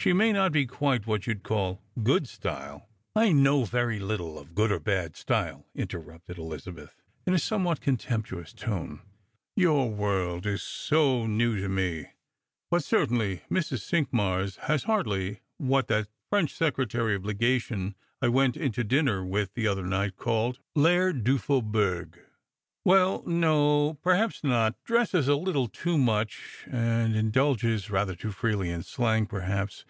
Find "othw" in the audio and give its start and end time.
19.66-19.84